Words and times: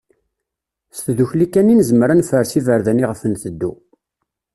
S 0.97 0.99
tdukkli 1.05 1.47
kan 1.53 1.71
i 1.73 1.75
nezmer 1.75 2.09
ad 2.09 2.17
nefres 2.19 2.51
iverdan 2.59 3.01
i 3.03 3.05
ɣef 3.09 3.21
nteddu. 3.27 3.71